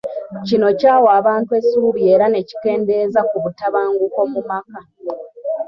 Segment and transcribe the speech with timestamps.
[0.47, 4.79] Kino kyawa abantu essuubi era ne kikendeeza ku butabanguko mu maka.